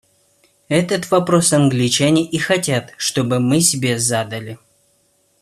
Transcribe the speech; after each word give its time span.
Этот 0.67 1.11
вопрос 1.11 1.53
англичане 1.53 2.23
и 2.25 2.39
хотят, 2.39 2.95
чтобы 2.97 3.39
мы 3.39 3.61
себе 3.61 3.99
задали. 3.99 4.57